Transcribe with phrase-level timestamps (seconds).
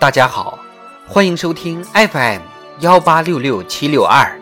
[0.00, 0.58] 大家好，
[1.06, 2.40] 欢迎收听 FM
[2.78, 4.34] 幺八六六七六二。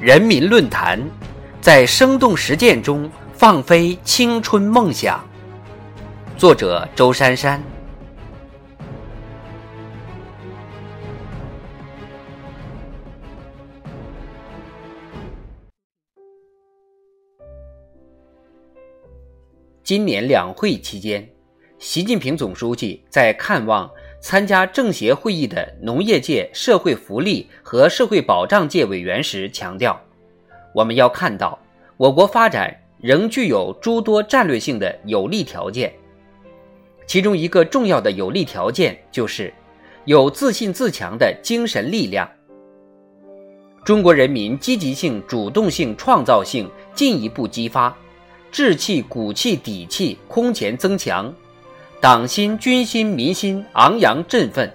[0.00, 0.98] 人民论坛，
[1.60, 5.22] 在生动实践中放飞青春梦想。
[6.38, 7.62] 作者：周珊珊。
[19.86, 21.24] 今年两会期间，
[21.78, 23.88] 习近平总书记在看望
[24.20, 29.96] 参加政协会议的农业界、社会福利和社会保障界委员时强调，
[30.74, 31.56] 我们要看到
[31.96, 35.94] 我国发展仍具有诸多战略性的有利条件，
[37.06, 39.54] 其中一个重要的有利条件就是
[40.04, 42.28] 有自信自强的精神力量。
[43.84, 47.96] 中国人民积极性、主动性、创造性进一步激发。
[48.50, 51.32] 志气、骨气、底气空前增强，
[52.00, 54.72] 党心、军心、民心昂扬振奋，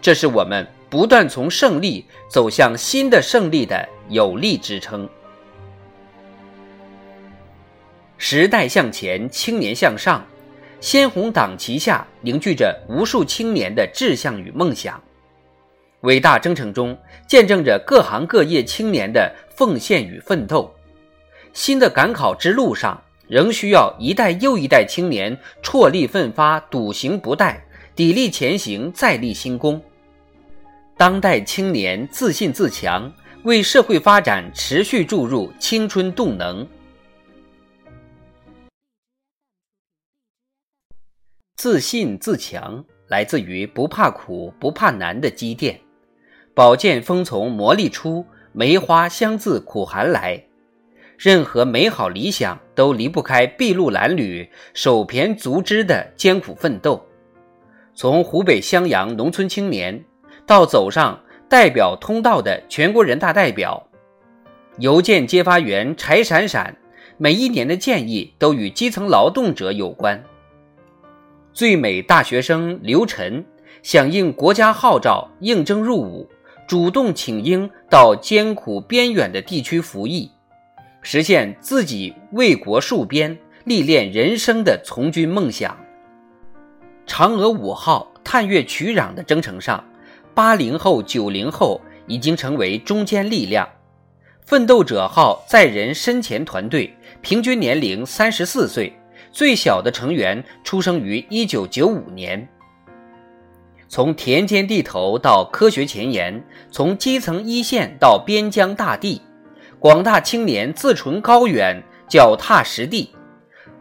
[0.00, 5.08] 这是我们不断从胜利走向新的胜利的有力支撑。
[8.16, 10.24] 时代向前，青年向上，
[10.80, 15.02] 鲜红党旗下凝聚着无数青年的志向与梦想，
[16.00, 16.96] 伟大征程中
[17.28, 20.72] 见证着各行各业青年的奉献与奋斗。
[21.54, 27.56] 新的赶考之路上，仍需要一代又一代青年踔厉奋发、笃行不怠、
[27.96, 29.80] 砥砺前行、再立新功。
[30.96, 33.10] 当代青年自信自强，
[33.44, 36.66] 为社会发展持续注入青春动能。
[41.56, 45.80] 自信自强来自于不怕苦、不怕难的积淀。
[46.52, 50.44] 宝剑锋从磨砺出，梅花香自苦寒来。
[51.24, 57.02] 任何美好理想都离不开筚路蓝缕、手胼足肢的艰苦奋斗。
[57.94, 60.04] 从湖北襄阳农村青年，
[60.46, 61.18] 到走上
[61.48, 63.88] 代表通道的全国人大代表，
[64.76, 66.76] 邮件接发员柴闪闪，
[67.16, 70.22] 每一年的建议都与基层劳动者有关。
[71.54, 73.42] 最美大学生刘晨，
[73.82, 76.28] 响应国家号召应征入伍，
[76.68, 80.30] 主动请缨到艰苦边远的地区服役。
[81.04, 85.78] 实现自己为国戍边、历练人生的从军梦想。
[87.06, 89.84] 嫦娥五号探月取壤的征程上，
[90.34, 93.68] 八零后、九零后已经成为中坚力量。
[94.46, 98.90] 奋斗者号载人深潜团队平均年龄三十四岁，
[99.30, 102.48] 最小的成员出生于一九九五年。
[103.88, 109.20] 从田间地头到科学前沿，从基层一线到边疆大地。
[109.84, 113.10] 广大青年自存高远，脚踏实地，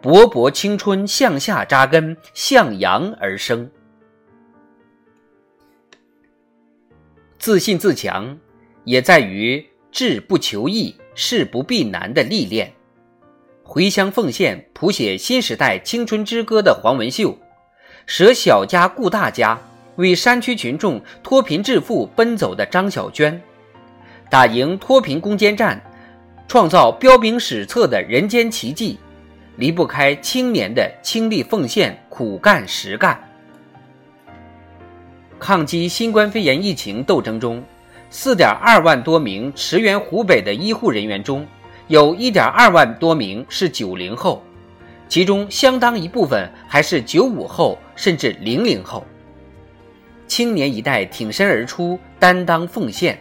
[0.00, 3.68] 勃勃青春向下扎根，向阳而生。
[7.40, 8.38] 自信自强，
[8.84, 12.72] 也在于志不求易，事不避难的历练。
[13.64, 17.36] 回乡奉献、谱写新时代青春之歌的黄文秀，
[18.06, 19.60] 舍小家顾大家，
[19.96, 23.42] 为山区群众脱贫致富奔走的张小娟，
[24.30, 25.82] 打赢脱贫攻坚战。
[26.48, 28.98] 创造彪炳史册的人间奇迹，
[29.56, 33.22] 离不开青年的倾力奉献、苦干实干。
[35.38, 37.62] 抗击新冠肺炎疫情斗争中，
[38.08, 41.46] 四点二万多名驰援湖北的医护人员中，
[41.86, 44.42] 有一点二万多名是九零后，
[45.06, 49.06] 其中相当一部分还是九五后甚至零零后。
[50.26, 53.18] 青年一代挺身而出，担当奉献，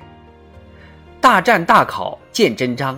[1.19, 2.97] 大战大考见真章。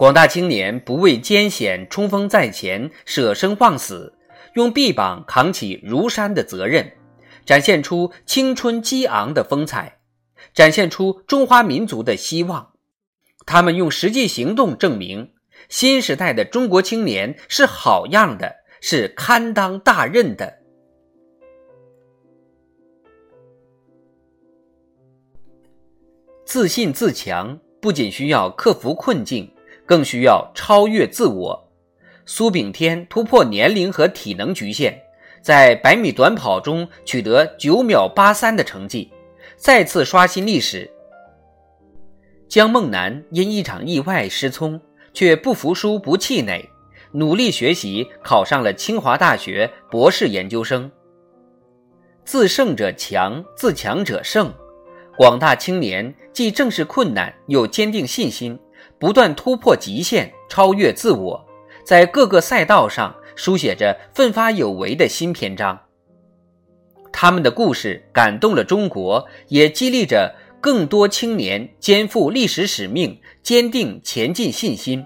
[0.00, 4.14] 广大青年不畏艰险，冲锋在前，舍生忘死，
[4.54, 6.90] 用臂膀扛起如山的责任，
[7.44, 10.00] 展现出青春激昂的风采，
[10.54, 12.72] 展现出中华民族的希望。
[13.44, 15.34] 他们用实际行动证明，
[15.68, 20.60] 新时代的中国青年是好样的，是堪当大任的。
[26.46, 29.52] 自信自强不仅需要克服困境。
[29.90, 31.68] 更需要超越自我。
[32.24, 34.96] 苏炳添突破年龄和体能局限，
[35.42, 39.10] 在百米短跑中取得九秒八三的成绩，
[39.56, 40.88] 再次刷新历史。
[42.48, 44.80] 江梦楠因一场意外失聪，
[45.12, 46.70] 却不服输、不气馁，
[47.10, 50.88] 努力学习，考上了清华大学博士研究生。
[52.24, 54.54] 自胜者强，自强者胜。
[55.16, 58.56] 广大青年既正视困难，又坚定信心。
[58.98, 61.46] 不断突破极限，超越自我，
[61.84, 65.78] 在各个赛道上书写着奋发有为的新篇章。
[67.12, 75.04] 他们的故事感动了中国，也激励着更多青年肩负历史使命，坚定前进信心，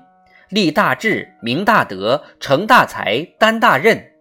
[0.51, 4.13] 立大志、明大德、成大才、担大任，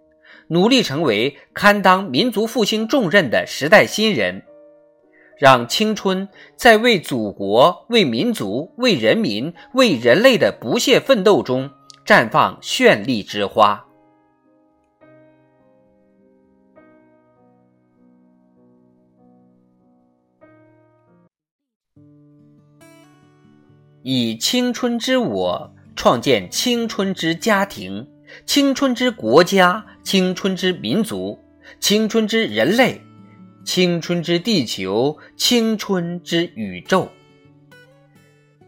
[0.48, 4.44] 努力成为堪当民族复兴重任的时代新人。
[5.38, 11.70] 让青春在为祖国、为民族、为人民、为人类的不懈奋斗中
[12.06, 13.86] 绽放绚丽之花。
[24.04, 28.06] 以青春之我创建青春之家庭、
[28.46, 31.40] 青春之国家、青春之民族、
[31.80, 33.02] 青春之人类。
[33.64, 37.10] 青春之地球，青春之宇宙。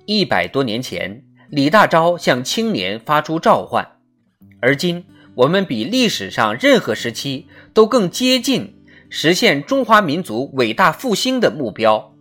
[0.06, 3.86] 一百多年前，李大钊向青年发出召唤，
[4.62, 5.04] 而今
[5.36, 8.74] 我们比历史上任何时期都更接近
[9.10, 12.14] 实现中华民族伟大复兴的目标，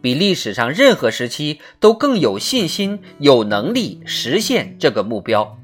[0.00, 5.56] 比历史上任何时期都更有信心、有能力实现这个目标。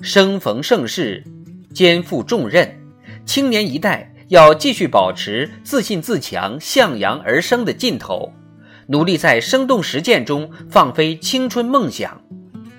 [0.00, 1.24] 生逢盛世，
[1.74, 2.78] 肩负重任，
[3.24, 4.12] 青年一代。
[4.28, 8.32] 要继续保持自信自强、向阳而生的劲头，
[8.88, 12.20] 努力在生动实践中放飞青春梦想，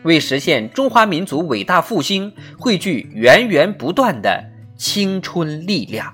[0.03, 4.44] 为实现中华民族伟大复兴汇聚源源不断的
[4.77, 6.13] 青春力量。